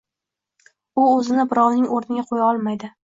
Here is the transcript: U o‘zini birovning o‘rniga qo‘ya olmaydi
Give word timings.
U 1.01 1.03
o‘zini 1.09 1.45
birovning 1.51 1.85
o‘rniga 1.99 2.25
qo‘ya 2.31 2.49
olmaydi 2.55 2.91